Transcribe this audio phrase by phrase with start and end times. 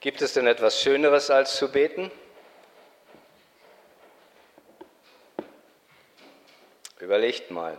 [0.00, 2.10] Gibt es denn etwas Schöneres als zu beten?
[6.98, 7.78] Überlegt mal.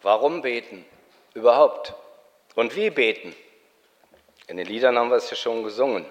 [0.00, 0.86] Warum beten
[1.34, 1.92] überhaupt?
[2.54, 3.36] Und wie beten?
[4.46, 6.06] In den Liedern haben wir es ja schon gesungen.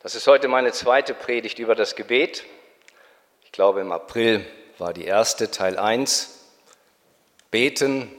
[0.00, 2.44] Das ist heute meine zweite Predigt über das Gebet.
[3.44, 4.44] Ich glaube, im April
[4.76, 6.37] war die erste, Teil 1.
[7.50, 8.10] Beten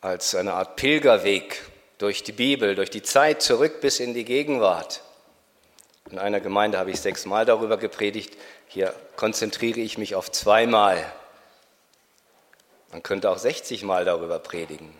[0.00, 1.62] als eine Art Pilgerweg
[1.98, 5.02] durch die Bibel, durch die Zeit zurück bis in die Gegenwart.
[6.10, 8.36] In einer Gemeinde habe ich sechsmal darüber gepredigt.
[8.68, 11.04] Hier konzentriere ich mich auf zweimal.
[12.90, 14.92] Man könnte auch 60 Mal darüber predigen.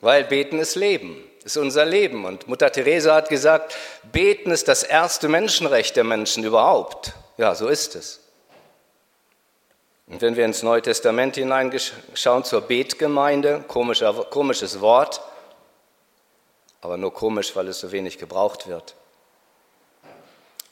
[0.00, 2.24] Weil Beten ist Leben, ist unser Leben.
[2.24, 3.76] Und Mutter Teresa hat gesagt,
[4.12, 7.14] Beten ist das erste Menschenrecht der Menschen überhaupt.
[7.36, 8.20] Ja, so ist es.
[10.08, 15.20] Und wenn wir ins Neue Testament hineinschauen zur Betgemeinde, komischer, komisches Wort,
[16.80, 18.94] aber nur komisch, weil es so wenig gebraucht wird.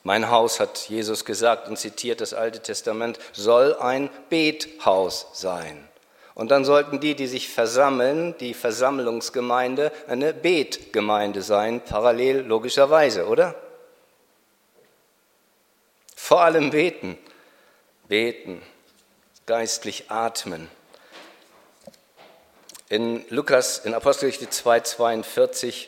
[0.04, 5.86] Mein Haus, hat Jesus gesagt und zitiert das Alte Testament, soll ein Bethaus sein.
[6.34, 13.54] Und dann sollten die, die sich versammeln, die Versammlungsgemeinde, eine Betgemeinde sein, parallel logischerweise, oder?
[16.14, 17.18] Vor allem beten,
[18.06, 18.62] beten,
[19.46, 20.68] geistlich atmen.
[22.88, 25.86] In Lukas, in Apostelgeschichte 2,42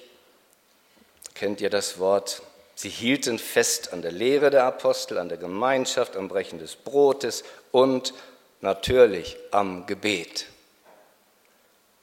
[1.34, 2.42] kennt ihr das Wort.
[2.74, 7.42] Sie hielten fest an der Lehre der Apostel, an der Gemeinschaft, am Brechen des Brotes
[7.72, 8.14] und
[8.60, 10.46] natürlich am Gebet.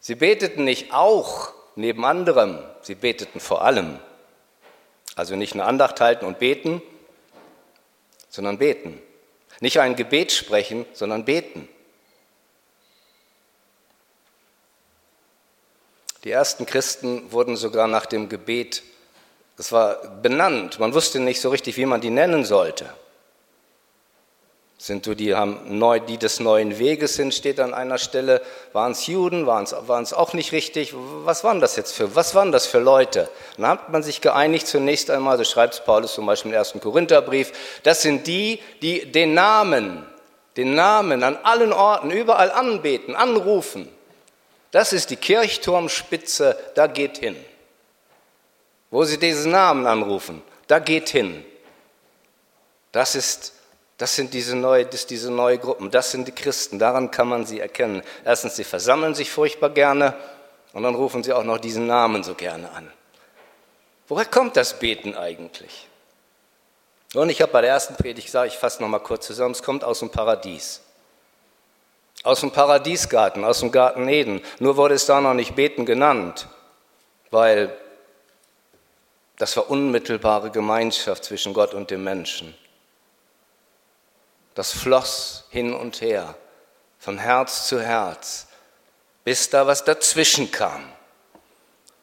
[0.02, 4.00] Sie beteten nicht auch neben anderem, sie beteten vor allem.
[5.16, 6.82] Also nicht eine Andacht halten und beten,
[8.30, 9.02] sondern beten.
[9.60, 11.68] Nicht ein Gebet sprechen, sondern beten.
[16.24, 18.84] Die ersten Christen wurden sogar nach dem Gebet,
[19.58, 22.90] das war benannt, man wusste nicht so richtig, wie man die nennen sollte.
[24.78, 28.42] Sind du die, haben neu, die des neuen Weges sind, steht an einer Stelle.
[28.74, 30.94] Waren es Juden, waren es auch nicht richtig?
[31.24, 33.30] Was waren das jetzt für, was waren das für Leute?
[33.58, 36.82] dann hat man sich geeinigt zunächst einmal, so schreibt es Paulus zum Beispiel im ersten
[36.82, 37.54] Korintherbrief,
[37.84, 40.06] das sind die, die den Namen,
[40.58, 43.88] den Namen an allen Orten, überall anbeten, anrufen.
[44.72, 47.38] Das ist die Kirchturmspitze, da geht hin.
[48.92, 51.46] Wo sie diesen Namen anrufen, da geht hin.
[52.92, 53.55] Das ist
[53.98, 57.46] das sind diese neue, das diese neue Gruppen, das sind die Christen, daran kann man
[57.46, 58.02] sie erkennen.
[58.26, 60.14] Erstens, sie versammeln sich furchtbar gerne
[60.74, 62.92] und dann rufen sie auch noch diesen Namen so gerne an.
[64.08, 65.88] Woher kommt das Beten eigentlich?
[67.14, 69.86] Und ich habe bei der ersten Predigt gesagt, ich fasse nochmal kurz zusammen, es kommt
[69.86, 70.82] aus dem Paradies.
[72.24, 74.42] Aus dem Paradiesgarten, aus dem Garten Eden.
[74.60, 76.48] Nur wurde es da noch nicht Beten genannt,
[77.32, 77.76] weil
[79.38, 82.54] das war unmittelbare Gemeinschaft zwischen Gott und dem Menschen.
[84.56, 86.36] Das floss hin und her,
[86.98, 88.48] von Herz zu Herz,
[89.26, 90.90] bis da was dazwischen kam,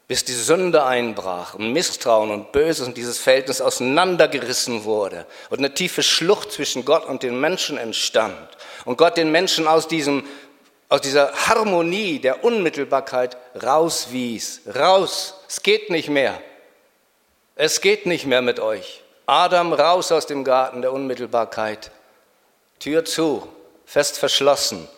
[0.07, 5.73] bis die Sünde einbrach und Misstrauen und Böses und dieses Verhältnis auseinandergerissen wurde und eine
[5.73, 8.49] tiefe Schlucht zwischen Gott und den Menschen entstand
[8.85, 10.23] und Gott den Menschen aus, diesem,
[10.89, 14.61] aus dieser Harmonie der Unmittelbarkeit rauswies.
[14.75, 16.39] Raus, es geht nicht mehr.
[17.55, 19.01] Es geht nicht mehr mit euch.
[19.25, 21.91] Adam raus aus dem Garten der Unmittelbarkeit.
[22.83, 23.47] Tür zu,
[23.85, 24.89] fest verschlossen.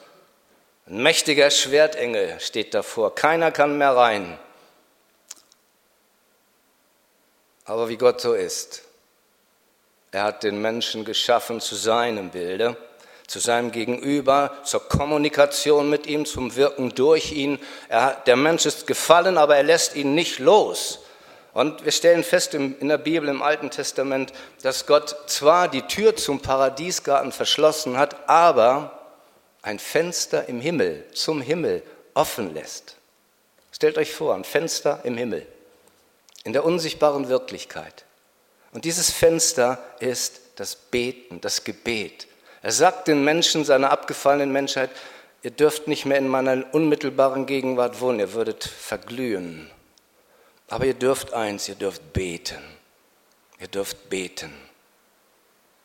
[0.88, 3.14] Ein mächtiger Schwertengel steht davor.
[3.14, 4.40] Keiner kann mehr rein.
[7.64, 8.82] Aber wie Gott so ist,
[10.12, 12.76] er hat den Menschen geschaffen zu seinem Bilde,
[13.28, 17.60] zu seinem Gegenüber, zur Kommunikation mit ihm, zum Wirken durch ihn.
[17.88, 21.05] Er, der Mensch ist gefallen, aber er lässt ihn nicht los.
[21.56, 26.18] Und wir stellen fest in der Bibel, im Alten Testament, dass Gott zwar die Tür
[26.18, 29.00] zum Paradiesgarten verschlossen hat, aber
[29.62, 31.82] ein Fenster im Himmel, zum Himmel
[32.14, 32.98] offen lässt.
[33.72, 35.48] Stellt euch vor, ein Fenster im Himmel,
[36.44, 38.04] in der unsichtbaren Wirklichkeit.
[38.74, 42.28] Und dieses Fenster ist das Beten, das Gebet.
[42.64, 44.90] Er sagt den Menschen, seiner abgefallenen Menschheit,
[45.42, 49.72] ihr dürft nicht mehr in meiner unmittelbaren Gegenwart wohnen, ihr würdet verglühen.
[50.68, 52.64] Aber ihr dürft eins, ihr dürft beten.
[53.60, 54.54] Ihr dürft beten.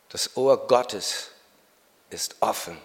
[0.09, 1.29] Das Ohr Gottes
[2.09, 2.77] ist offen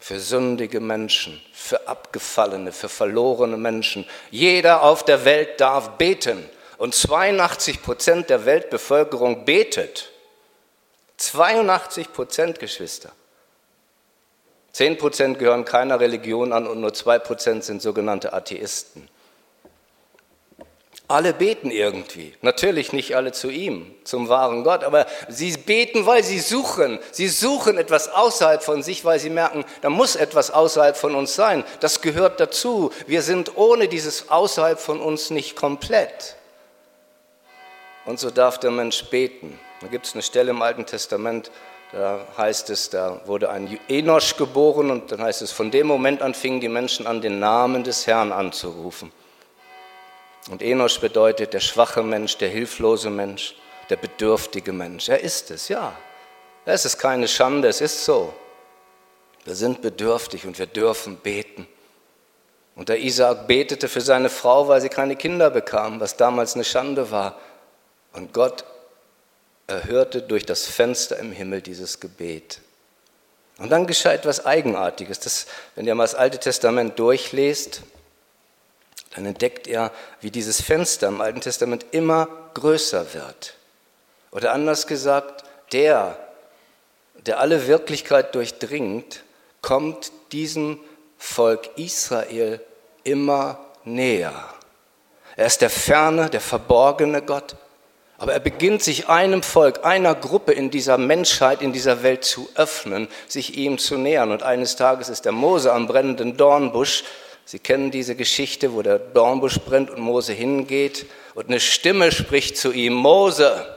[0.00, 4.06] für sündige Menschen, für abgefallene, für verlorene Menschen.
[4.30, 6.48] Jeder auf der Welt darf beten.
[6.78, 10.10] Und 82 Prozent der Weltbevölkerung betet.
[11.18, 13.12] 82 Prozent, Geschwister.
[14.72, 19.08] Zehn Prozent gehören keiner Religion an und nur zwei Prozent sind sogenannte Atheisten.
[21.10, 22.34] Alle beten irgendwie.
[22.40, 27.00] Natürlich nicht alle zu ihm, zum wahren Gott, aber sie beten, weil sie suchen.
[27.10, 31.34] Sie suchen etwas außerhalb von sich, weil sie merken, da muss etwas außerhalb von uns
[31.34, 31.64] sein.
[31.80, 32.92] Das gehört dazu.
[33.08, 36.36] Wir sind ohne dieses außerhalb von uns nicht komplett.
[38.04, 39.58] Und so darf der Mensch beten.
[39.80, 41.50] Da gibt es eine Stelle im Alten Testament,
[41.90, 46.22] da heißt es, da wurde ein Enosch geboren und dann heißt es, von dem Moment
[46.22, 49.10] an fingen die Menschen an, den Namen des Herrn anzurufen.
[50.48, 53.54] Und Enosch bedeutet der schwache Mensch, der hilflose Mensch,
[53.90, 55.08] der bedürftige Mensch.
[55.08, 55.96] Er ist es, ja.
[56.64, 58.32] Es ist keine Schande, es ist so.
[59.44, 61.66] Wir sind bedürftig und wir dürfen beten.
[62.76, 66.64] Und der Isaak betete für seine Frau, weil sie keine Kinder bekam, was damals eine
[66.64, 67.38] Schande war.
[68.12, 68.64] Und Gott
[69.66, 72.60] erhörte durch das Fenster im Himmel dieses Gebet.
[73.58, 75.20] Und dann geschah etwas Eigenartiges.
[75.20, 77.82] Das, wenn ihr mal das Alte Testament durchlest,
[79.14, 79.90] dann entdeckt er,
[80.20, 83.54] wie dieses Fenster im Alten Testament immer größer wird.
[84.30, 86.16] Oder anders gesagt, der,
[87.26, 89.24] der alle Wirklichkeit durchdringt,
[89.62, 90.80] kommt diesem
[91.18, 92.60] Volk Israel
[93.04, 94.32] immer näher.
[95.36, 97.56] Er ist der ferne, der verborgene Gott,
[98.18, 102.50] aber er beginnt sich einem Volk, einer Gruppe in dieser Menschheit, in dieser Welt zu
[102.54, 104.30] öffnen, sich ihm zu nähern.
[104.30, 107.04] Und eines Tages ist der Mose am brennenden Dornbusch
[107.50, 112.56] Sie kennen diese Geschichte, wo der Dornbusch brennt und Mose hingeht und eine Stimme spricht
[112.56, 113.76] zu ihm, Mose.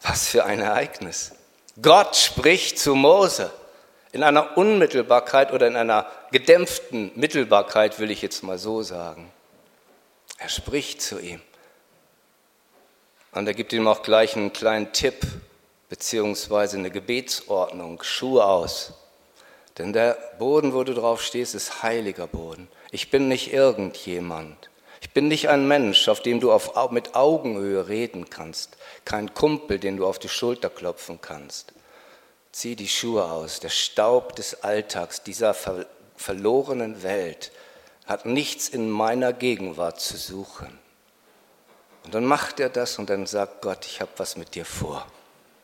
[0.00, 1.32] Was für ein Ereignis.
[1.82, 3.50] Gott spricht zu Mose
[4.12, 9.32] in einer Unmittelbarkeit oder in einer gedämpften Mittelbarkeit, will ich jetzt mal so sagen.
[10.38, 11.40] Er spricht zu ihm.
[13.32, 15.26] Und er gibt ihm auch gleich einen kleinen Tipp,
[15.88, 18.92] beziehungsweise eine Gebetsordnung, Schuhe aus.
[19.78, 22.68] Denn der Boden, wo du drauf stehst, ist heiliger Boden.
[22.90, 24.70] Ich bin nicht irgendjemand.
[25.00, 28.76] Ich bin nicht ein Mensch, auf dem du auf, mit Augenhöhe reden kannst.
[29.04, 31.72] Kein Kumpel, den du auf die Schulter klopfen kannst.
[32.52, 33.60] Zieh die Schuhe aus.
[33.60, 35.86] Der Staub des Alltags, dieser ver
[36.16, 37.50] verlorenen Welt,
[38.06, 40.78] hat nichts in meiner Gegenwart zu suchen.
[42.04, 45.06] Und dann macht er das und dann sagt Gott, ich habe was mit dir vor.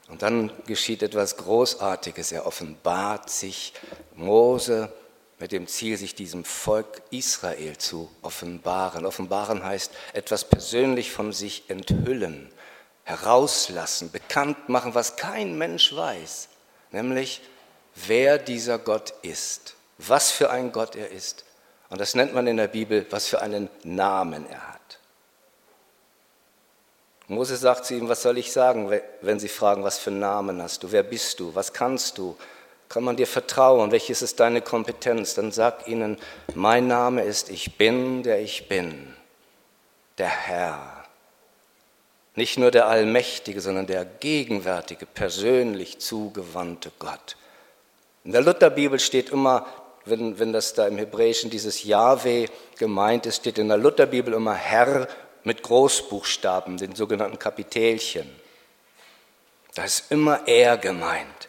[0.08, 2.32] Und dann geschieht etwas Großartiges.
[2.32, 3.74] Er offenbart sich
[4.14, 4.92] Mose
[5.38, 9.06] mit dem Ziel, sich diesem Volk Israel zu offenbaren.
[9.06, 12.50] Offenbaren heißt etwas persönlich von sich enthüllen,
[13.04, 16.48] herauslassen, bekannt machen, was kein Mensch weiß,
[16.90, 17.40] nämlich
[17.94, 21.44] wer dieser Gott ist, was für ein Gott er ist.
[21.90, 24.97] Und das nennt man in der Bibel, was für einen Namen er hat.
[27.28, 28.90] Mose sagt zu ihm, was soll ich sagen,
[29.20, 32.36] wenn sie fragen, was für einen Namen hast du, wer bist du, was kannst du,
[32.88, 36.16] kann man dir vertrauen, welches ist deine Kompetenz, dann sag ihnen,
[36.54, 39.14] mein Name ist Ich bin, der ich bin,
[40.16, 41.04] der Herr.
[42.34, 47.36] Nicht nur der allmächtige, sondern der gegenwärtige, persönlich zugewandte Gott.
[48.24, 49.66] In der Lutherbibel steht immer,
[50.06, 52.46] wenn, wenn das da im Hebräischen dieses Jahwe
[52.78, 55.08] gemeint ist, steht in der Lutherbibel immer Herr
[55.44, 58.28] mit Großbuchstaben, den sogenannten Kapitelchen.
[59.74, 61.48] Da ist immer er gemeint.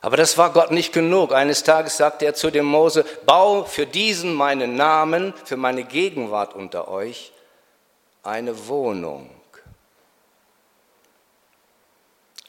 [0.00, 1.32] Aber das war Gott nicht genug.
[1.32, 6.54] Eines Tages sagte er zu dem Mose, bau für diesen meinen Namen, für meine Gegenwart
[6.54, 7.32] unter euch,
[8.22, 9.30] eine Wohnung.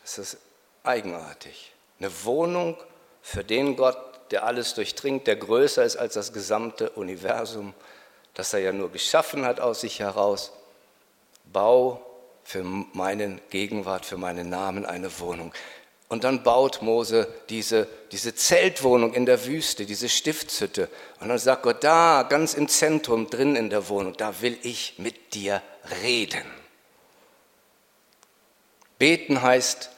[0.01, 0.37] Das ist
[0.83, 1.71] eigenartig.
[1.99, 2.77] Eine Wohnung
[3.21, 3.97] für den Gott,
[4.31, 7.73] der alles durchdringt, der größer ist als das gesamte Universum,
[8.37, 10.51] das er ja nur geschaffen hat aus sich heraus
[11.51, 12.05] bau
[12.43, 15.51] für meine Gegenwart, für meinen Namen eine Wohnung.
[16.07, 20.87] Und dann baut Mose diese, diese Zeltwohnung in der Wüste, diese Stiftshütte.
[21.19, 24.99] Und dann sagt Gott, da, ganz im Zentrum, drin in der Wohnung, da will ich
[24.99, 25.63] mit dir
[26.03, 26.45] reden.
[28.99, 29.89] Beten heißt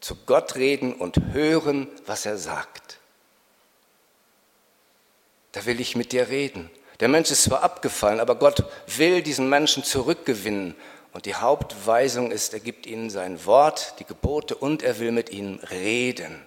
[0.00, 2.98] zu Gott reden und hören, was er sagt.
[5.52, 6.68] Da will ich mit dir reden.
[7.00, 10.76] Der Mensch ist zwar abgefallen, aber Gott will diesen Menschen zurückgewinnen.
[11.12, 15.30] Und die Hauptweisung ist, er gibt ihnen sein Wort, die Gebote und er will mit
[15.30, 16.46] ihnen reden.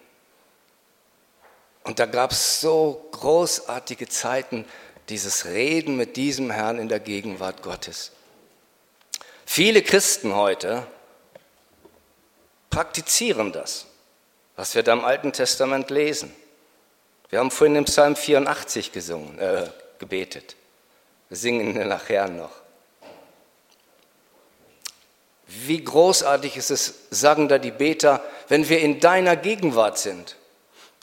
[1.84, 4.66] Und da gab es so großartige Zeiten,
[5.10, 8.12] dieses Reden mit diesem Herrn in der Gegenwart Gottes.
[9.46, 10.88] Viele Christen heute
[12.70, 13.86] praktizieren das,
[14.56, 16.34] was wir da im Alten Testament lesen.
[17.30, 19.68] Wir haben vorhin im Psalm 84 gesungen, äh,
[20.04, 20.58] gebetet.
[21.30, 22.52] Wir singen nachher noch.
[25.48, 30.36] Wie großartig ist es, sagen da die Beter, wenn wir in deiner Gegenwart sind.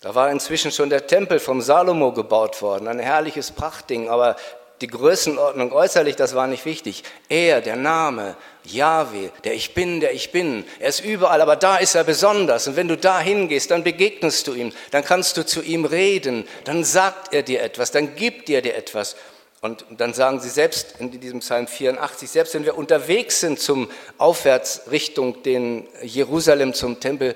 [0.03, 4.37] Da war inzwischen schon der Tempel vom Salomo gebaut worden, ein herrliches Prachtding, aber
[4.81, 7.05] die Größenordnung äußerlich, das war nicht wichtig.
[7.29, 11.77] Er, der Name, Yahweh, der Ich Bin, der Ich Bin, er ist überall, aber da
[11.77, 12.67] ist er besonders.
[12.67, 16.49] Und wenn du da hingehst, dann begegnest du ihm, dann kannst du zu ihm reden,
[16.65, 19.17] dann sagt er dir etwas, dann gibt er dir etwas.
[19.61, 23.91] Und dann sagen sie selbst in diesem Psalm 84, selbst wenn wir unterwegs sind zum
[24.17, 27.35] Aufwärts Richtung den Jerusalem, zum Tempel,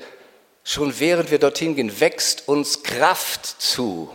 [0.63, 4.11] schon während wir dorthin gehen, wächst uns Kraft zu.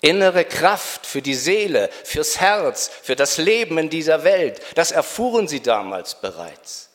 [0.00, 4.60] Innere Kraft für die Seele, fürs Herz, für das Leben in dieser Welt.
[4.74, 6.90] Das erfuhren sie damals bereits.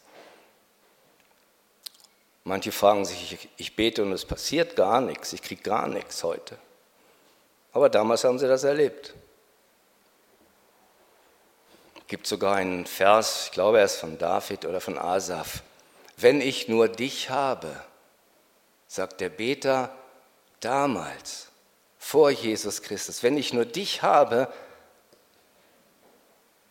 [2.43, 6.57] Manche fragen sich, ich, bete und es passiert gar nichts, ich kriege gar nichts heute.
[7.73, 9.15] Aber damals haben sie das erlebt.
[11.95, 15.63] Es gibt sogar einen Vers, ich glaube er ist von David oder von Asaf.
[16.17, 17.75] Wenn ich nur dich habe,
[18.87, 19.93] sagt der Beter
[20.59, 21.49] damals,
[22.05, 24.47] vor Jesus Christus, wenn ich nur dich habe,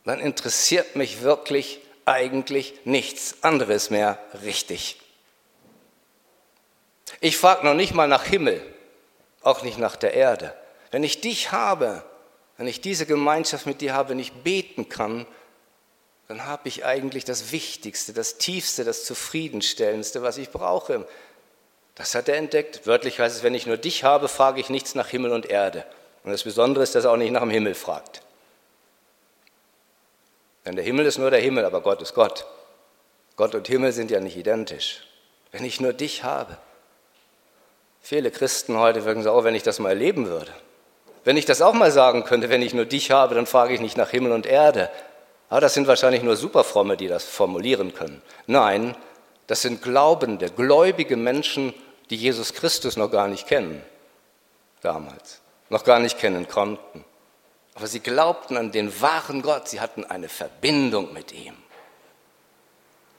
[0.04, 5.00] dann interessiert mich wirklich eigentlich nichts anderes mehr richtig.
[7.20, 8.62] Ich frage noch nicht mal nach Himmel,
[9.42, 10.54] auch nicht nach der Erde.
[10.92, 12.04] Wenn ich dich habe,
[12.56, 15.26] wenn ich diese Gemeinschaft mit dir habe, wenn ich beten kann,
[16.28, 21.08] dann habe ich eigentlich das Wichtigste, das Tiefste, das Zufriedenstellendste, was ich brauche.
[21.94, 22.86] Das hat er entdeckt.
[22.86, 25.84] Wörtlich heißt es, wenn ich nur dich habe, frage ich nichts nach Himmel und Erde.
[26.24, 28.22] Und das Besondere ist, dass er auch nicht nach dem Himmel fragt.
[30.64, 32.46] Denn der Himmel ist nur der Himmel, aber Gott ist Gott.
[33.36, 35.06] Gott und Himmel sind ja nicht identisch.
[35.52, 36.56] Wenn ich nur dich habe.
[38.00, 40.52] Viele Christen heute würden sagen, oh, wenn ich das mal erleben würde.
[41.24, 43.80] Wenn ich das auch mal sagen könnte, wenn ich nur dich habe, dann frage ich
[43.80, 44.90] nicht nach Himmel und Erde.
[45.48, 48.20] Aber das sind wahrscheinlich nur Superfromme, die das formulieren können.
[48.46, 48.96] Nein,
[49.46, 51.74] das sind glaubende, gläubige Menschen,
[52.10, 53.82] die Jesus Christus noch gar nicht kennen,
[54.82, 57.04] damals, noch gar nicht kennen konnten.
[57.74, 61.56] Aber sie glaubten an den wahren Gott, sie hatten eine Verbindung mit ihm.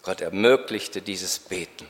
[0.03, 1.87] Gott ermöglichte dieses Beten.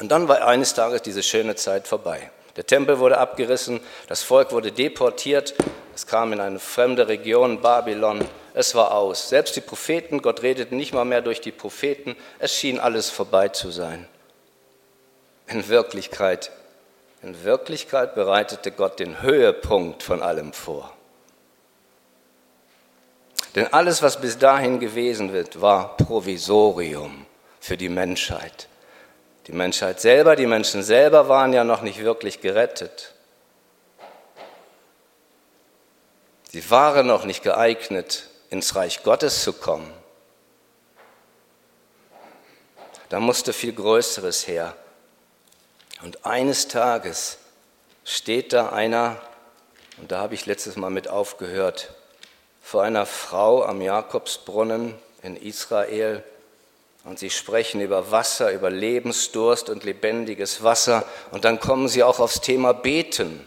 [0.00, 2.30] Und dann war eines Tages diese schöne Zeit vorbei.
[2.56, 5.54] Der Tempel wurde abgerissen, das Volk wurde deportiert,
[5.94, 9.28] es kam in eine fremde Region, Babylon, es war aus.
[9.28, 13.48] Selbst die Propheten, Gott redete nicht mal mehr durch die Propheten, es schien alles vorbei
[13.48, 14.08] zu sein.
[15.48, 16.50] In Wirklichkeit,
[17.22, 20.92] in Wirklichkeit bereitete Gott den Höhepunkt von allem vor.
[23.54, 27.26] Denn alles, was bis dahin gewesen wird, war Provisorium
[27.60, 28.68] für die Menschheit.
[29.46, 33.14] Die Menschheit selber, die Menschen selber waren ja noch nicht wirklich gerettet.
[36.50, 39.92] Sie waren noch nicht geeignet, ins Reich Gottes zu kommen.
[43.08, 44.76] Da musste viel Größeres her.
[46.02, 47.38] Und eines Tages
[48.04, 49.20] steht da einer,
[49.98, 51.94] und da habe ich letztes Mal mit aufgehört,
[52.62, 56.22] vor einer Frau am Jakobsbrunnen in Israel.
[57.04, 61.04] Und sie sprechen über Wasser, über Lebensdurst und lebendiges Wasser.
[61.30, 63.46] Und dann kommen sie auch aufs Thema Beten.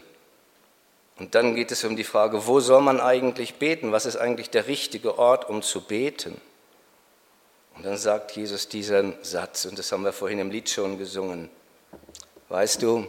[1.18, 3.92] Und dann geht es um die Frage, wo soll man eigentlich beten?
[3.92, 6.40] Was ist eigentlich der richtige Ort, um zu beten?
[7.76, 11.48] Und dann sagt Jesus diesen Satz, und das haben wir vorhin im Lied schon gesungen.
[12.52, 13.06] Weißt du,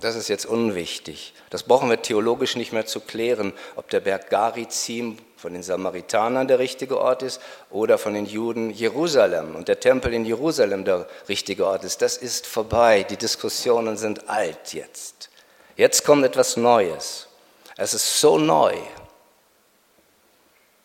[0.00, 1.34] das ist jetzt unwichtig.
[1.50, 6.48] Das brauchen wir theologisch nicht mehr zu klären, ob der Berg Garizim von den Samaritanern
[6.48, 11.06] der richtige Ort ist oder von den Juden Jerusalem und der Tempel in Jerusalem der
[11.28, 12.02] richtige Ort ist.
[12.02, 13.04] Das ist vorbei.
[13.04, 15.30] Die Diskussionen sind alt jetzt.
[15.76, 17.28] Jetzt kommt etwas Neues.
[17.76, 18.74] Es ist so neu.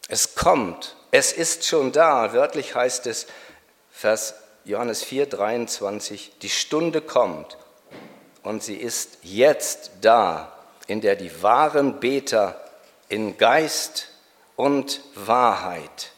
[0.08, 0.96] Es kommt.
[1.10, 2.32] Es ist schon da.
[2.32, 3.26] Wörtlich heißt es,
[3.90, 4.36] Vers
[4.66, 7.58] Johannes 4, 23, die Stunde kommt
[8.48, 10.54] und sie ist jetzt da,
[10.88, 12.58] in der die wahren Beter
[13.10, 14.08] in Geist
[14.56, 16.12] und Wahrheit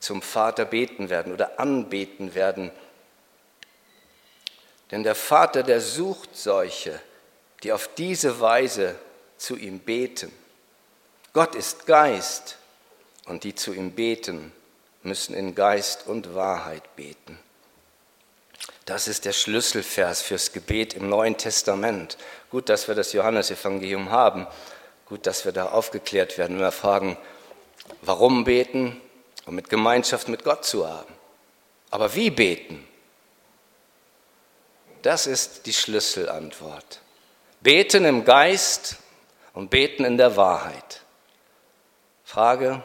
[0.00, 2.72] zum Vater beten werden oder anbeten werden.
[4.90, 7.00] Denn der Vater, der sucht solche,
[7.62, 8.96] die auf diese Weise
[9.36, 10.32] zu ihm beten.
[11.32, 12.58] Gott ist Geist
[13.26, 14.52] und die zu ihm beten,
[15.04, 17.38] müssen in Geist und Wahrheit beten.
[18.84, 22.16] Das ist der Schlüsselvers fürs Gebet im Neuen Testament.
[22.50, 24.46] Gut, dass wir das Johannesevangelium haben.
[25.06, 27.16] Gut, dass wir da aufgeklärt werden, wenn wir fragen,
[28.02, 29.00] warum beten,
[29.46, 31.12] um mit Gemeinschaft mit Gott zu haben.
[31.90, 32.86] Aber wie beten?
[35.02, 37.00] Das ist die Schlüsselantwort.
[37.60, 38.96] Beten im Geist
[39.52, 41.02] und beten in der Wahrheit.
[42.24, 42.82] Frage,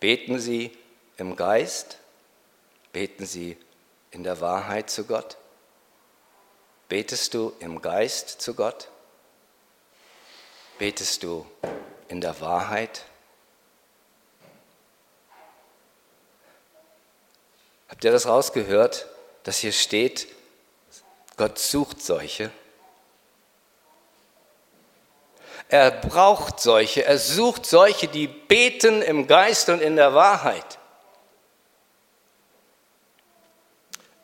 [0.00, 0.70] beten Sie
[1.16, 1.98] im Geist?
[2.92, 3.56] Beten Sie
[4.12, 5.36] in der Wahrheit zu Gott?
[6.88, 8.88] Betest du im Geist zu Gott?
[10.78, 11.46] Betest du
[12.08, 13.04] in der Wahrheit?
[17.88, 19.06] Habt ihr das rausgehört,
[19.42, 20.28] dass hier steht,
[21.36, 22.50] Gott sucht solche?
[25.68, 30.78] Er braucht solche, er sucht solche, die beten im Geist und in der Wahrheit.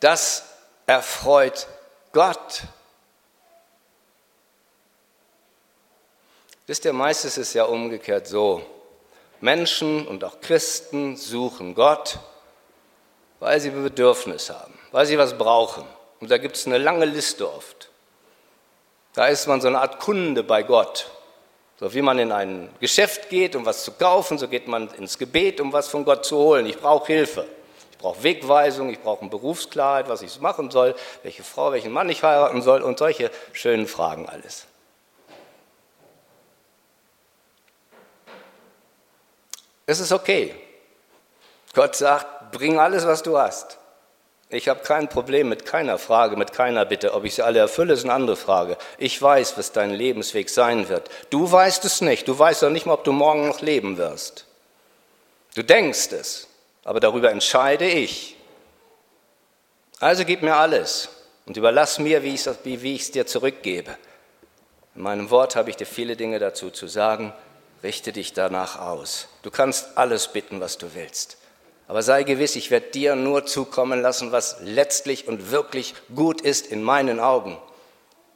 [0.00, 0.44] Das
[0.86, 1.66] erfreut
[2.12, 2.62] Gott.
[6.66, 8.62] Wisst ihr, meistens ist es ja umgekehrt so.
[9.40, 12.18] Menschen und auch Christen suchen Gott,
[13.40, 15.84] weil sie ein Bedürfnis haben, weil sie was brauchen.
[16.20, 17.88] Und da gibt es eine lange Liste oft.
[19.14, 21.10] Da ist man so eine Art Kunde bei Gott.
[21.78, 25.16] So wie man in ein Geschäft geht, um was zu kaufen, so geht man ins
[25.16, 26.66] Gebet, um was von Gott zu holen.
[26.66, 27.46] Ich brauche Hilfe.
[27.98, 32.08] Ich brauche Wegweisung, ich brauche eine Berufsklarheit, was ich machen soll, welche Frau, welchen Mann
[32.08, 34.66] ich heiraten soll und solche schönen Fragen alles.
[39.86, 40.54] Es ist okay.
[41.74, 43.78] Gott sagt, bring alles, was du hast.
[44.48, 47.14] Ich habe kein Problem mit keiner Frage, mit keiner Bitte.
[47.14, 48.78] Ob ich sie alle erfülle, ist eine andere Frage.
[48.98, 51.10] Ich weiß, was dein Lebensweg sein wird.
[51.30, 52.28] Du weißt es nicht.
[52.28, 54.44] Du weißt auch nicht mal, ob du morgen noch leben wirst.
[55.56, 56.47] Du denkst es,
[56.84, 58.36] aber darüber entscheide ich.
[60.00, 61.08] Also gib mir alles
[61.46, 63.96] und überlass mir, wie ich es dir zurückgebe.
[64.94, 67.32] In meinem Wort habe ich dir viele Dinge dazu zu sagen.
[67.82, 69.28] Richte dich danach aus.
[69.42, 71.38] Du kannst alles bitten, was du willst.
[71.86, 76.66] Aber sei gewiss, ich werde dir nur zukommen lassen, was letztlich und wirklich gut ist
[76.66, 77.56] in meinen Augen.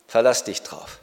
[0.07, 1.01] Verlass dich drauf.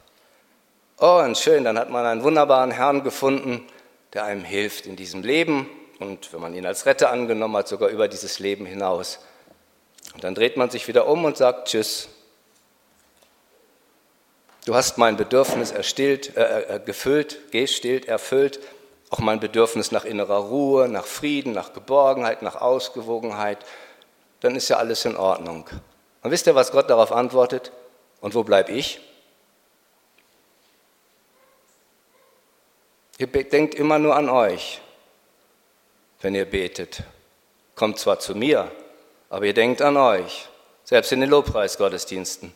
[0.97, 3.65] Oh, und schön, dann hat man einen wunderbaren Herrn gefunden,
[4.13, 7.89] der einem hilft in diesem Leben und wenn man ihn als Retter angenommen hat, sogar
[7.89, 9.19] über dieses Leben hinaus.
[10.13, 12.09] Und dann dreht man sich wieder um und sagt Tschüss.
[14.65, 18.59] Du hast mein Bedürfnis erstillt, äh, äh, gefüllt, gestillt, erfüllt
[19.09, 23.65] auch mein Bedürfnis nach innerer Ruhe, nach Frieden, nach Geborgenheit, nach Ausgewogenheit,
[24.41, 25.67] dann ist ja alles in Ordnung.
[26.21, 27.71] Und wisst ihr, was Gott darauf antwortet?
[28.21, 28.99] Und wo bleibe ich?
[33.17, 34.79] Ihr denkt immer nur an euch,
[36.21, 37.03] wenn ihr betet.
[37.75, 38.71] Kommt zwar zu mir,
[39.29, 40.47] aber ihr denkt an euch,
[40.83, 42.53] selbst in den Lobpreisgottesdiensten.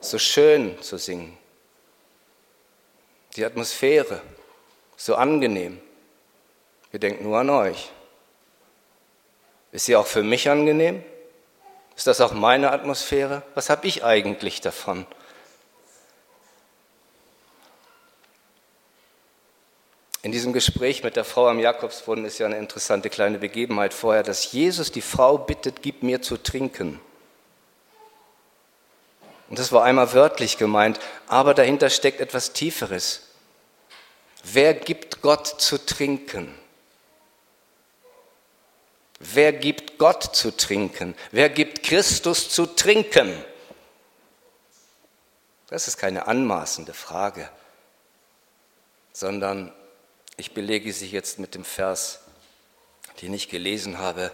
[0.00, 1.36] So schön zu singen.
[3.36, 4.20] Die Atmosphäre,
[4.96, 5.80] so angenehm.
[6.90, 7.90] Wir denken nur an euch.
[9.72, 11.04] Ist sie auch für mich angenehm?
[11.96, 13.42] Ist das auch meine Atmosphäre?
[13.54, 15.06] Was habe ich eigentlich davon?
[20.22, 24.22] In diesem Gespräch mit der Frau am Jakobsbrunnen ist ja eine interessante kleine Begebenheit vorher,
[24.22, 27.00] dass Jesus die Frau bittet, gib mir zu trinken.
[29.48, 33.28] Und das war einmal wörtlich gemeint, aber dahinter steckt etwas Tieferes.
[34.44, 36.54] Wer gibt Gott zu trinken?
[39.18, 41.14] Wer gibt Gott zu trinken?
[41.30, 43.32] Wer gibt Christus zu trinken?
[45.68, 47.48] Das ist keine anmaßende Frage,
[49.12, 49.72] sondern
[50.40, 52.20] ich belege sie jetzt mit dem Vers,
[53.22, 54.32] den ich gelesen habe.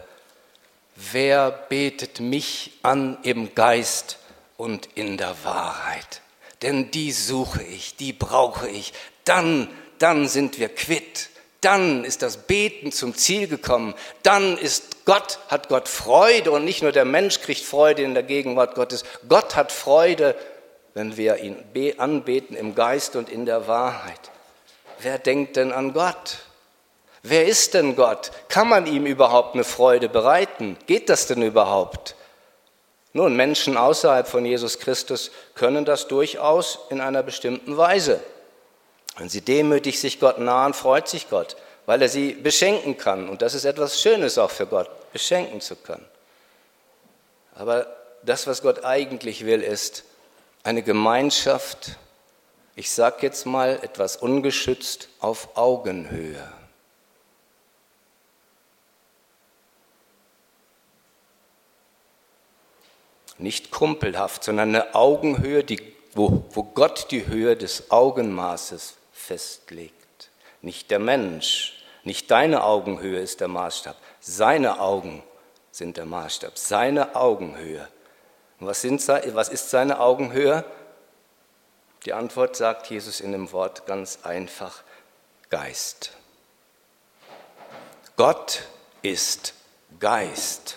[0.94, 4.18] Wer betet mich an im Geist
[4.56, 6.22] und in der Wahrheit?
[6.62, 8.94] Denn die suche ich, die brauche ich.
[9.24, 11.30] Dann dann sind wir quitt.
[11.60, 13.94] Dann ist das Beten zum Ziel gekommen.
[14.22, 18.22] Dann ist Gott, hat Gott Freude und nicht nur der Mensch kriegt Freude in der
[18.22, 19.04] Gegenwart Gottes.
[19.28, 20.34] Gott hat Freude,
[20.94, 21.56] wenn wir ihn
[21.98, 24.30] anbeten im Geist und in der Wahrheit.
[25.00, 26.38] Wer denkt denn an Gott?
[27.22, 28.30] Wer ist denn Gott?
[28.48, 30.76] Kann man ihm überhaupt eine Freude bereiten?
[30.86, 32.14] Geht das denn überhaupt?
[33.12, 38.20] Nun, Menschen außerhalb von Jesus Christus können das durchaus in einer bestimmten Weise.
[39.16, 41.56] Wenn sie demütig sich Gott nahen, freut sich Gott,
[41.86, 43.28] weil er sie beschenken kann.
[43.28, 46.04] Und das ist etwas Schönes auch für Gott, beschenken zu können.
[47.54, 47.86] Aber
[48.22, 50.04] das, was Gott eigentlich will, ist
[50.62, 51.96] eine Gemeinschaft,
[52.76, 56.46] ich sage jetzt mal etwas ungeschützt, auf Augenhöhe.
[63.38, 65.80] Nicht kumpelhaft, sondern eine Augenhöhe, die,
[66.14, 70.30] wo, wo Gott die Höhe des Augenmaßes festlegt.
[70.60, 75.22] Nicht der Mensch, nicht deine Augenhöhe ist der Maßstab, seine Augen
[75.70, 77.88] sind der Maßstab, seine Augenhöhe.
[78.60, 80.64] Und was, sind, was ist seine Augenhöhe?
[82.06, 84.84] Die Antwort sagt Jesus in dem Wort ganz einfach,
[85.50, 86.12] Geist.
[88.16, 88.62] Gott
[89.02, 89.54] ist
[89.98, 90.76] Geist.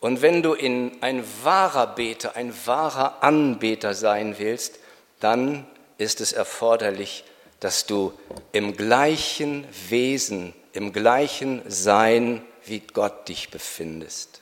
[0.00, 4.78] Und wenn du in ein wahrer Beter, ein wahrer Anbeter sein willst,
[5.20, 5.66] dann
[5.98, 7.24] ist es erforderlich,
[7.60, 8.18] dass du
[8.52, 14.40] im gleichen Wesen, im gleichen Sein wie Gott dich befindest.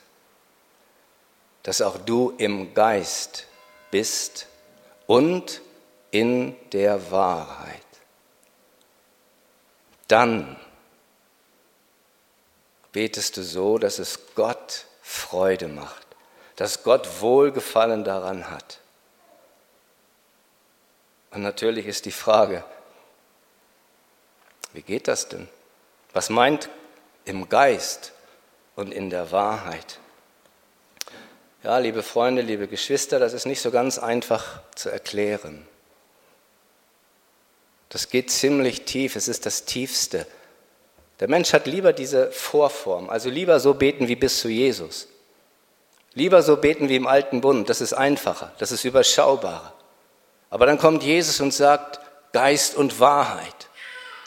[1.63, 3.47] Dass auch du im Geist
[3.91, 4.47] bist
[5.07, 5.61] und
[6.11, 7.81] in der Wahrheit.
[10.07, 10.57] Dann
[12.91, 16.05] betest du so, dass es Gott Freude macht,
[16.55, 18.79] dass Gott Wohlgefallen daran hat.
[21.31, 22.63] Und natürlich ist die Frage,
[24.73, 25.49] wie geht das denn?
[26.13, 26.69] Was meint
[27.25, 28.13] im Geist
[28.75, 29.99] und in der Wahrheit?
[31.63, 35.65] Ja, liebe Freunde, liebe Geschwister, das ist nicht so ganz einfach zu erklären.
[37.87, 40.27] Das geht ziemlich tief, es ist das Tiefste.
[41.21, 45.07] Der Mensch hat lieber diese Vorform, also lieber so beten wie bis zu Jesus.
[46.15, 49.73] Lieber so beten wie im alten Bund, das ist einfacher, das ist überschaubarer.
[50.49, 52.01] Aber dann kommt Jesus und sagt,
[52.33, 53.69] Geist und Wahrheit.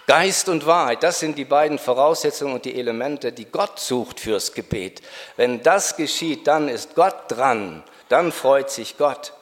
[0.06, 4.52] Geist und Wahrheit, das sind die beiden Voraussetzungen und die Elemente, die Gott sucht fürs
[4.52, 5.02] Gebet.
[5.36, 9.32] Wenn das geschieht, dann ist Gott dran, dann freut sich Gott.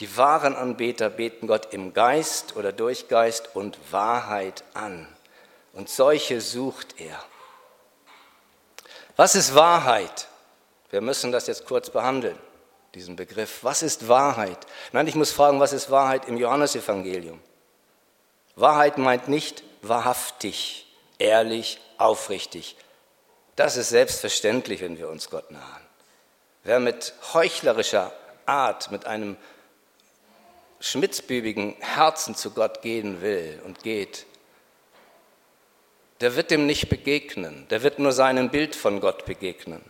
[0.00, 5.06] Die wahren Anbeter beten Gott im Geist oder durch Geist und Wahrheit an.
[5.74, 7.22] Und solche sucht er.
[9.16, 10.28] Was ist Wahrheit?
[10.90, 12.38] Wir müssen das jetzt kurz behandeln,
[12.94, 13.58] diesen Begriff.
[13.62, 14.58] Was ist Wahrheit?
[14.92, 17.40] Nein, ich muss fragen, was ist Wahrheit im Johannesevangelium?
[18.54, 20.86] Wahrheit meint nicht wahrhaftig,
[21.18, 22.76] ehrlich, aufrichtig.
[23.56, 25.82] Das ist selbstverständlich, wenn wir uns Gott nahen.
[26.62, 28.12] Wer mit heuchlerischer
[28.44, 29.36] Art, mit einem
[30.80, 34.26] schmitzbübigen Herzen zu Gott gehen will und geht,
[36.20, 39.82] der wird dem nicht begegnen, der wird nur seinem Bild von Gott begegnen.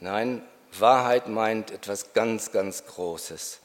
[0.00, 3.60] Nein, Wahrheit meint etwas ganz, ganz Großes.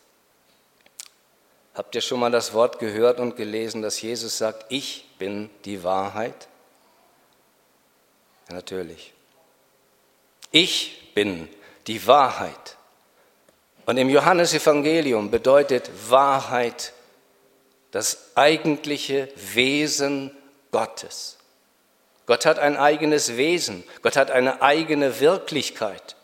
[1.80, 5.82] Habt ihr schon mal das Wort gehört und gelesen, dass Jesus sagt, ich bin die
[5.82, 6.50] Wahrheit?
[8.50, 9.14] Ja, natürlich.
[10.52, 11.48] Ich bin
[11.88, 12.76] die Wahrheit.
[13.86, 16.92] Und im Johannesevangelium bedeutet Wahrheit
[17.92, 20.36] das eigentliche Wesen
[20.74, 21.38] Gottes.
[22.26, 26.18] Gott hat ein eigenes Wesen, Gott hat eine eigene Wirklichkeit.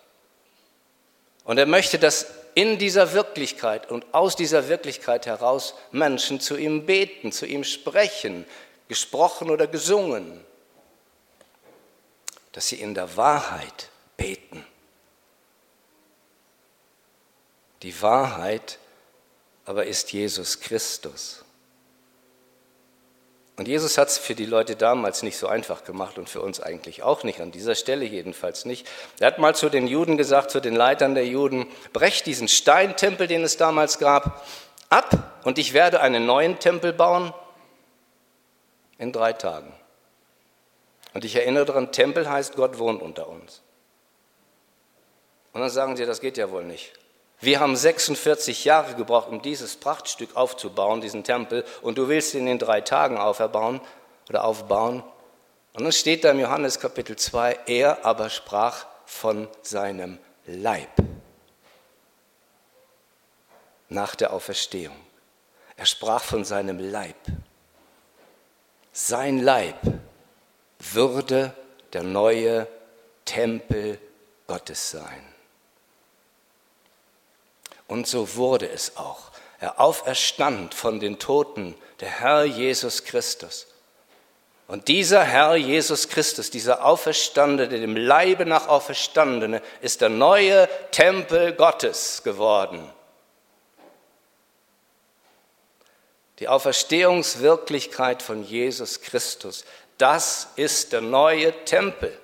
[1.46, 6.88] Und er möchte, dass in dieser Wirklichkeit und aus dieser Wirklichkeit heraus Menschen zu ihm
[6.88, 8.46] beten, zu ihm sprechen,
[8.88, 10.44] gesprochen oder gesungen,
[12.54, 14.65] dass sie in der Wahrheit beten.
[17.84, 18.80] Die Wahrheit
[19.65, 21.44] aber ist Jesus Christus.
[23.58, 26.60] Und Jesus hat es für die Leute damals nicht so einfach gemacht und für uns
[26.60, 28.86] eigentlich auch nicht, an dieser Stelle jedenfalls nicht.
[29.20, 33.28] Er hat mal zu den Juden gesagt, zu den Leitern der Juden, brecht diesen Steintempel,
[33.28, 34.46] den es damals gab,
[34.89, 37.34] ab und ich werde einen neuen Tempel bauen
[38.98, 39.74] in drei Tagen.
[41.13, 43.62] Und ich erinnere daran, Tempel heißt, Gott wohnt unter uns.
[45.54, 46.91] Und dann sagen sie, das geht ja wohl nicht.
[47.41, 52.48] Wir haben 46 Jahre gebraucht, um dieses Prachtstück aufzubauen, diesen Tempel, und du willst ihn
[52.48, 53.82] in drei Tagen auferbauen
[54.30, 55.04] oder aufbauen.
[55.74, 60.89] Und dann steht da im Johannes Kapitel 2, er aber sprach von seinem Leib
[63.89, 64.95] nach der Auferstehung.
[65.78, 67.17] Er sprach von seinem Leib.
[68.93, 69.80] Sein Leib
[70.80, 71.54] würde
[71.91, 72.67] der neue
[73.26, 74.00] Tempel
[74.48, 75.35] Gottes sein.
[77.88, 79.32] Und so wurde es auch.
[79.60, 83.67] Er auferstand von den Toten, der Herr Jesus Christus.
[84.67, 91.54] Und dieser Herr Jesus Christus, dieser Auferstandene, dem Leibe nach Auferstandene, ist der neue Tempel
[91.54, 92.91] Gottes geworden.
[96.39, 99.65] Die Auferstehungswirklichkeit von Jesus Christus,
[99.98, 102.17] das ist der neue Tempel.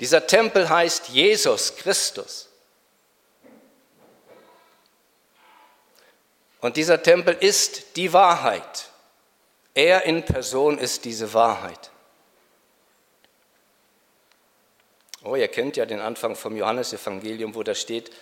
[0.00, 2.48] Dieser Tempel heißt Jesus Christus.
[6.62, 8.88] Und dieser Tempel ist die Wahrheit.
[9.74, 11.90] Er in Person ist diese Wahrheit.
[15.24, 18.12] Oh, ihr kennt ja den Anfang vom Johannesevangelium, wo da steht,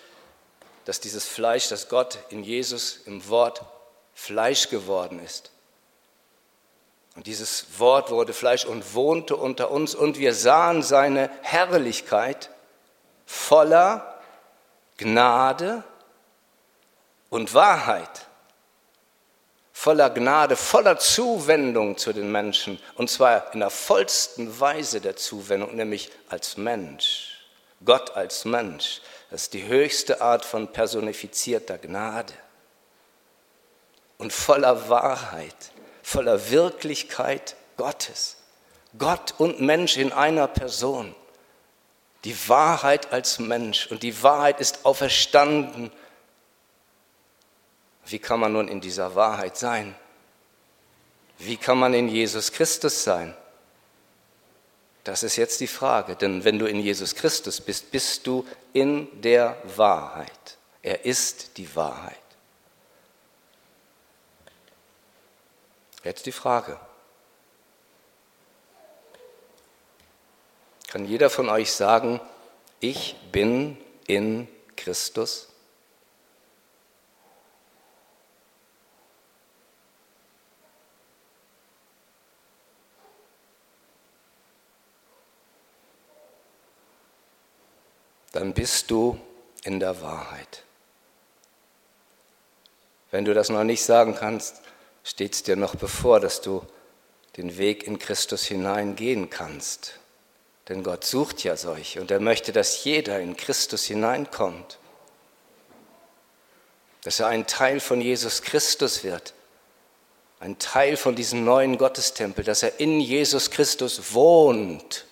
[0.86, 3.62] dass dieses Fleisch, das Gott in Jesus im Wort
[4.14, 5.50] Fleisch geworden ist.
[7.16, 12.48] Und dieses Wort wurde Fleisch und wohnte unter uns und wir sahen seine Herrlichkeit
[13.26, 14.18] voller
[14.96, 15.84] Gnade
[17.28, 18.28] und Wahrheit
[19.80, 22.78] voller Gnade, voller Zuwendung zu den Menschen.
[22.96, 27.46] Und zwar in der vollsten Weise der Zuwendung, nämlich als Mensch.
[27.82, 29.00] Gott als Mensch.
[29.30, 32.34] Das ist die höchste Art von personifizierter Gnade.
[34.18, 35.56] Und voller Wahrheit,
[36.02, 38.36] voller Wirklichkeit Gottes.
[38.98, 41.14] Gott und Mensch in einer Person.
[42.24, 43.86] Die Wahrheit als Mensch.
[43.86, 45.90] Und die Wahrheit ist auferstanden
[48.06, 49.94] wie kann man nun in dieser Wahrheit sein?
[51.38, 53.34] Wie kann man in Jesus Christus sein?
[55.04, 59.20] Das ist jetzt die Frage, denn wenn du in Jesus Christus bist, bist du in
[59.22, 60.58] der Wahrheit.
[60.82, 62.16] Er ist die Wahrheit.
[66.04, 66.78] Jetzt die Frage.
[70.88, 72.20] Kann jeder von euch sagen,
[72.80, 75.49] ich bin in Christus?
[88.32, 89.18] Dann bist du
[89.64, 90.64] in der Wahrheit.
[93.10, 94.60] Wenn du das noch nicht sagen kannst,
[95.02, 96.64] steht es dir noch bevor, dass du
[97.36, 99.94] den Weg in Christus hineingehen kannst.
[100.68, 104.78] Denn Gott sucht ja solche und er möchte, dass jeder in Christus hineinkommt.
[107.02, 109.34] Dass er ein Teil von Jesus Christus wird.
[110.38, 115.06] Ein Teil von diesem neuen Gottestempel, dass er in Jesus Christus wohnt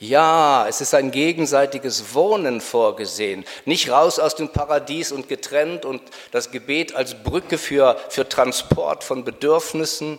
[0.00, 3.44] ja, es ist ein gegenseitiges Wohnen vorgesehen.
[3.66, 9.04] Nicht raus aus dem Paradies und getrennt und das Gebet als Brücke für, für Transport
[9.04, 10.18] von Bedürfnissen.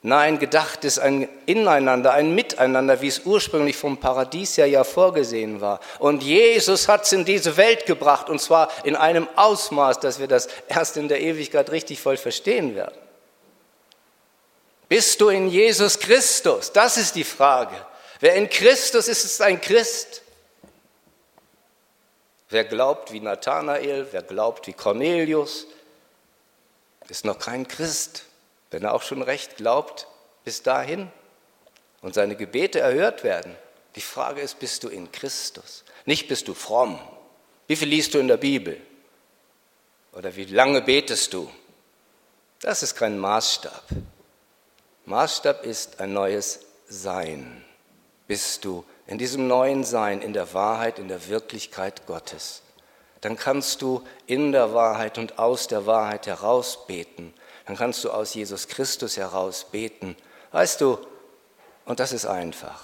[0.00, 5.60] Nein, gedacht ist ein Ineinander, ein Miteinander, wie es ursprünglich vom Paradies ja, ja vorgesehen
[5.60, 5.80] war.
[5.98, 10.28] Und Jesus hat es in diese Welt gebracht und zwar in einem Ausmaß, dass wir
[10.28, 12.96] das erst in der Ewigkeit richtig voll verstehen werden.
[14.88, 16.72] Bist du in Jesus Christus?
[16.72, 17.74] Das ist die Frage.
[18.24, 20.22] Wer in Christus ist, ist ein Christ.
[22.48, 25.66] Wer glaubt wie Nathanael, wer glaubt wie Cornelius,
[27.10, 28.24] ist noch kein Christ.
[28.70, 30.08] Wenn er auch schon recht glaubt,
[30.42, 31.12] bis dahin
[32.00, 33.54] und seine Gebete erhört werden.
[33.94, 35.84] Die Frage ist, bist du in Christus?
[36.06, 36.98] Nicht bist du fromm.
[37.66, 38.80] Wie viel liest du in der Bibel?
[40.14, 41.52] Oder wie lange betest du?
[42.60, 43.84] Das ist kein Maßstab.
[45.04, 47.62] Maßstab ist ein neues Sein
[48.34, 52.62] bist du in diesem neuen Sein, in der Wahrheit, in der Wirklichkeit Gottes.
[53.20, 57.32] Dann kannst du in der Wahrheit und aus der Wahrheit heraus beten.
[57.64, 60.16] Dann kannst du aus Jesus Christus heraus beten.
[60.50, 60.98] Weißt du,
[61.84, 62.82] und das ist einfach.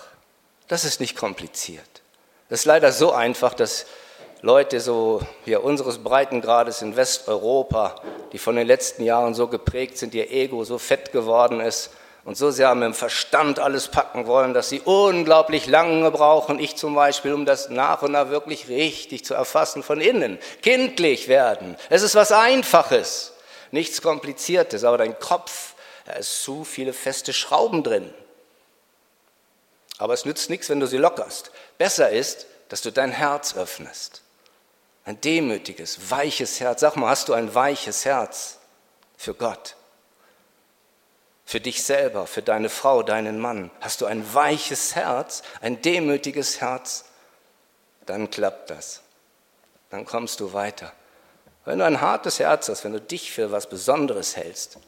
[0.68, 2.00] Das ist nicht kompliziert.
[2.48, 3.86] Das ist leider so einfach, dass
[4.42, 10.14] Leute so hier unseres Breitengrades in Westeuropa, die von den letzten Jahren so geprägt sind,
[10.14, 11.90] ihr Ego so fett geworden ist,
[12.24, 16.76] und so sehr mit dem Verstand alles packen wollen, dass sie unglaublich lange brauchen, ich
[16.76, 20.38] zum Beispiel, um das nach und nach wirklich richtig zu erfassen von innen.
[20.62, 21.76] Kindlich werden.
[21.88, 23.32] Es ist was Einfaches,
[23.70, 28.12] nichts Kompliziertes, aber dein Kopf, da ist zu viele feste Schrauben drin.
[29.98, 31.50] Aber es nützt nichts, wenn du sie lockerst.
[31.78, 34.22] Besser ist, dass du dein Herz öffnest.
[35.04, 36.80] Ein demütiges, weiches Herz.
[36.80, 38.58] Sag mal, hast du ein weiches Herz
[39.16, 39.76] für Gott?
[41.50, 46.60] Für dich selber, für deine Frau, deinen Mann, hast du ein weiches Herz, ein demütiges
[46.60, 47.06] Herz,
[48.06, 49.02] dann klappt das.
[49.90, 50.92] Dann kommst du weiter.
[51.64, 54.78] Wenn du ein hartes Herz hast, wenn du dich für was Besonderes hältst,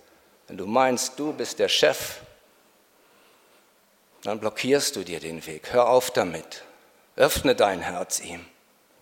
[0.46, 2.20] wenn du meinst, du bist der Chef,
[4.22, 5.72] dann blockierst du dir den Weg.
[5.72, 6.62] Hör auf damit.
[7.16, 8.46] Öffne dein Herz ihm.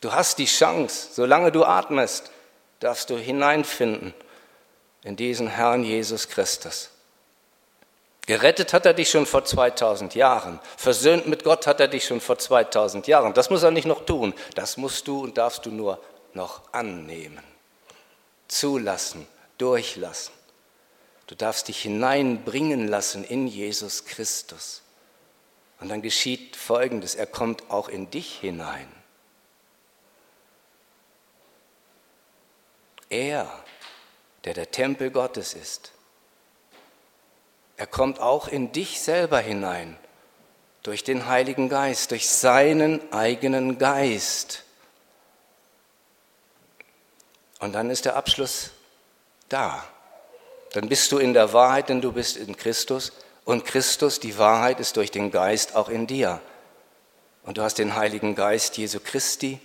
[0.01, 2.31] Du hast die Chance, solange du atmest,
[2.79, 4.15] darfst du hineinfinden
[5.05, 6.89] in diesen Herrn Jesus Christus.
[8.31, 10.61] Gerettet hat er dich schon vor 2000 Jahren.
[10.77, 13.35] Versöhnt mit Gott hat er dich schon vor 2000 Jahren.
[13.35, 14.35] Das muss er nicht noch tun.
[14.55, 16.01] Das musst du und darfst du nur
[16.33, 17.43] noch annehmen.
[18.47, 19.27] Zulassen,
[19.59, 20.33] durchlassen.
[21.27, 24.83] Du darfst dich hineinbringen lassen in Jesus Christus.
[25.81, 27.17] Und dann geschieht Folgendes.
[27.17, 28.87] Er kommt auch in dich hinein.
[33.09, 33.53] Er,
[34.45, 35.91] der der Tempel Gottes ist,
[37.81, 39.97] er kommt auch in dich selber hinein,
[40.83, 44.65] durch den Heiligen Geist, durch seinen eigenen Geist.
[47.59, 48.73] Und dann ist der Abschluss
[49.49, 49.83] da.
[50.75, 53.13] Dann bist du in der Wahrheit, denn du bist in Christus.
[53.47, 56.43] Und Christus, die Wahrheit, ist durch den Geist auch in dir.
[57.45, 59.59] Und du hast den Heiligen Geist Jesu Christi.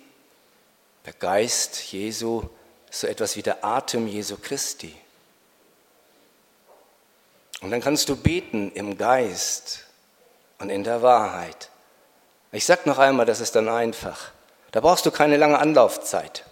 [1.05, 2.43] Der Geist Jesu
[2.89, 4.95] ist so etwas wie der Atem Jesu Christi.
[7.61, 9.85] Und dann kannst du beten im Geist
[10.59, 11.69] und in der Wahrheit.
[12.51, 14.31] Ich sag noch einmal, das ist dann einfach.
[14.71, 16.45] Da brauchst du keine lange Anlaufzeit.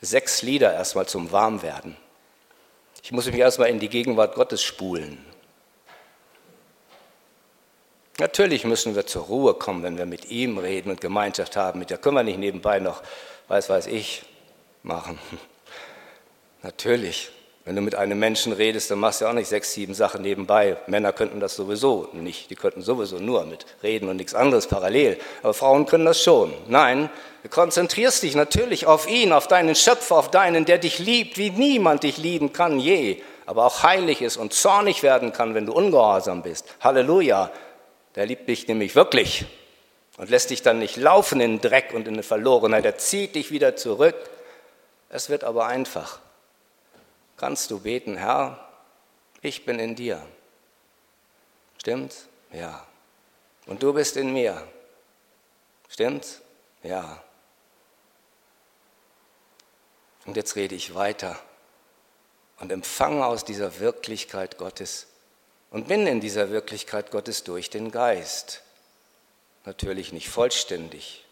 [0.00, 1.96] Sechs Lieder erstmal zum Warmwerden.
[3.02, 5.24] Ich muss mich erstmal in die Gegenwart Gottes spulen.
[8.18, 11.78] Natürlich müssen wir zur Ruhe kommen, wenn wir mit ihm reden und Gemeinschaft haben.
[11.78, 13.02] Mit der können wir nicht nebenbei noch,
[13.48, 14.22] weiß weiß ich,
[14.82, 15.18] machen.
[16.62, 17.30] Natürlich.
[17.66, 20.22] Wenn du mit einem Menschen redest, dann machst du ja auch nicht sechs, sieben Sachen
[20.22, 20.76] nebenbei.
[20.86, 22.48] Männer könnten das sowieso nicht.
[22.48, 25.18] Die könnten sowieso nur mit reden und nichts anderes parallel.
[25.42, 26.54] Aber Frauen können das schon.
[26.68, 27.10] Nein,
[27.42, 31.50] du konzentrierst dich natürlich auf ihn, auf deinen Schöpfer, auf deinen, der dich liebt, wie
[31.50, 33.20] niemand dich lieben kann je.
[33.46, 36.66] Aber auch heilig ist und zornig werden kann, wenn du ungehorsam bist.
[36.80, 37.50] Halleluja.
[38.14, 39.44] Der liebt dich nämlich wirklich
[40.18, 42.84] und lässt dich dann nicht laufen in den Dreck und in die Verlorenheit.
[42.84, 44.14] Er zieht dich wieder zurück.
[45.08, 46.20] Es wird aber einfach
[47.36, 48.68] kannst du beten, Herr,
[49.42, 50.26] ich bin in dir.
[51.78, 52.26] Stimmt's?
[52.52, 52.86] Ja.
[53.66, 54.66] Und du bist in mir.
[55.88, 56.40] Stimmt's?
[56.82, 57.22] Ja.
[60.24, 61.38] Und jetzt rede ich weiter
[62.58, 65.06] und empfange aus dieser Wirklichkeit Gottes
[65.70, 68.62] und bin in dieser Wirklichkeit Gottes durch den Geist.
[69.64, 71.25] Natürlich nicht vollständig,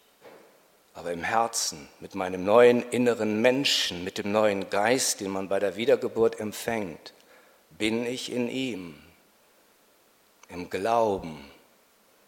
[0.95, 5.59] aber im Herzen, mit meinem neuen inneren Menschen, mit dem neuen Geist, den man bei
[5.59, 7.13] der Wiedergeburt empfängt,
[7.71, 8.97] bin ich in ihm,
[10.49, 11.51] im Glauben.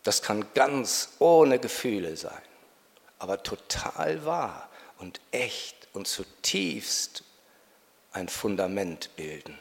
[0.02, 2.42] Das kann ganz ohne Gefühle sein,
[3.20, 7.22] aber total wahr und echt und zutiefst
[8.12, 9.56] ein Fundament bilden.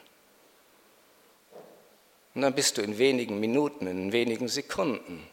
[2.34, 5.26] Und dann bist du in wenigen Minuten, in wenigen Sekunden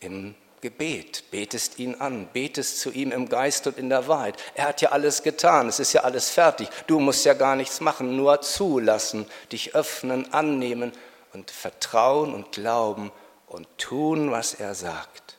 [0.00, 4.36] im Gebet, betest ihn an, betest zu ihm im Geist und in der Wahrheit.
[4.54, 6.68] Er hat ja alles getan, es ist ja alles fertig.
[6.86, 10.92] Du musst ja gar nichts machen, nur zulassen, dich öffnen, annehmen
[11.32, 13.12] und vertrauen und glauben
[13.46, 15.36] und tun, was er sagt.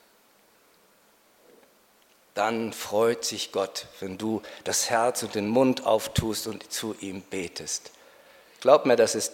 [2.34, 7.22] Dann freut sich Gott, wenn du das Herz und den Mund auftust und zu ihm
[7.22, 7.92] betest.
[8.62, 9.34] Glaub mir, das ist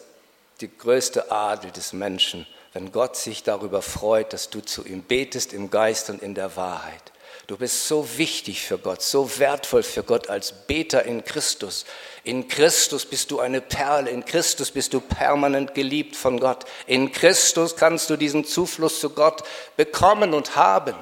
[0.61, 5.53] die größte Adel des Menschen wenn Gott sich darüber freut, dass du zu ihm betest
[5.53, 7.13] im Geist und in der Wahrheit.
[7.47, 11.85] Du bist so wichtig für Gott, so wertvoll für Gott als Beter in Christus.
[12.25, 16.65] In Christus bist du eine Perle, in Christus bist du permanent geliebt von Gott.
[16.85, 19.43] In Christus kannst du diesen Zufluss zu Gott
[19.77, 20.95] bekommen und haben.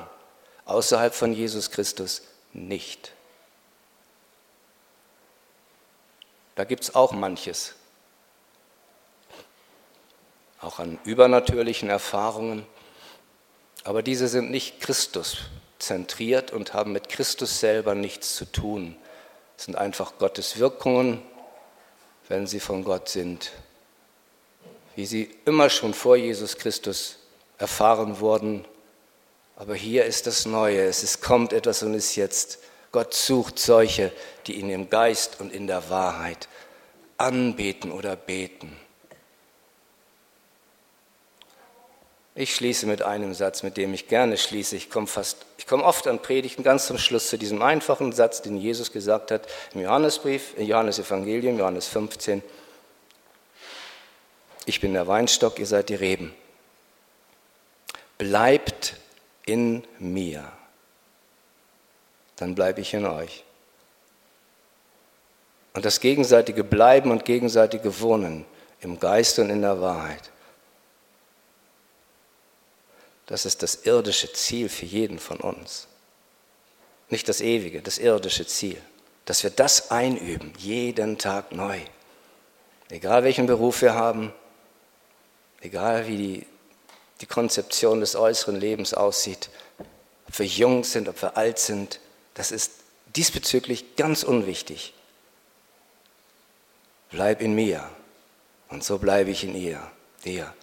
[0.65, 3.13] Außerhalb von Jesus Christus nicht.
[6.53, 7.73] Da gibt es auch manches,
[10.63, 12.65] auch an übernatürlichen Erfahrungen.
[13.83, 15.37] Aber diese sind nicht Christus
[15.79, 18.95] zentriert und haben mit Christus selber nichts zu tun.
[19.57, 21.21] Es sind einfach Gottes Wirkungen,
[22.29, 23.51] wenn sie von Gott sind,
[24.95, 27.17] wie sie immer schon vor Jesus Christus
[27.57, 28.65] erfahren wurden.
[29.55, 32.59] Aber hier ist das Neue, es ist, kommt etwas und ist jetzt.
[32.91, 34.11] Gott sucht solche,
[34.45, 36.47] die ihn im Geist und in der Wahrheit
[37.17, 38.77] anbeten oder beten.
[42.35, 44.75] Ich schließe mit einem Satz, mit dem ich gerne schließe.
[44.75, 48.41] Ich komme fast, ich komme oft an Predigten ganz zum Schluss zu diesem einfachen Satz,
[48.41, 52.41] den Jesus gesagt hat im Johannesbrief, im Johannesevangelium, Johannes 15.
[54.65, 56.33] Ich bin der Weinstock, ihr seid die Reben.
[58.17, 58.95] Bleibt
[59.45, 60.51] in mir,
[62.37, 63.43] dann bleibe ich in euch.
[65.75, 68.45] Und das gegenseitige Bleiben und gegenseitige Wohnen
[68.79, 70.32] im Geist und in der Wahrheit
[73.33, 75.87] das ist das irdische Ziel für jeden von uns.
[77.09, 78.79] Nicht das ewige, das irdische Ziel.
[79.25, 81.79] Dass wir das einüben, jeden Tag neu.
[82.91, 84.31] Egal welchen Beruf wir haben,
[85.61, 86.47] egal wie die,
[87.21, 89.49] die Konzeption des äußeren Lebens aussieht,
[90.27, 91.99] ob wir jung sind, ob wir alt sind,
[92.35, 92.73] das ist
[93.15, 94.93] diesbezüglich ganz unwichtig.
[97.09, 97.89] Bleib in mir
[98.69, 99.81] und so bleibe ich in ihr,
[100.23, 100.53] dir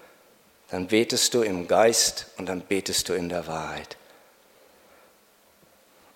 [0.71, 3.97] dann betest du im Geist und dann betest du in der Wahrheit.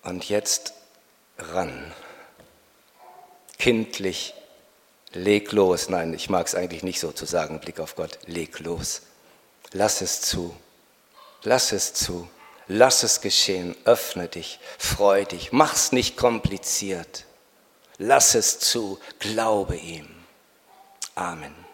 [0.03, 0.73] Und jetzt
[1.37, 1.91] ran.
[3.57, 4.33] Kindlich,
[5.11, 5.89] leg los.
[5.89, 9.01] Nein, ich mag es eigentlich nicht so zu sagen, Blick auf Gott, leg los.
[9.71, 10.55] Lass es zu.
[11.43, 12.29] Lass es zu.
[12.67, 13.75] Lass es geschehen.
[13.85, 14.59] Öffne dich.
[14.77, 15.51] Freu dich.
[15.51, 17.25] Mach's nicht kompliziert.
[17.97, 18.99] Lass es zu.
[19.19, 20.07] Glaube ihm.
[21.15, 21.64] Amen.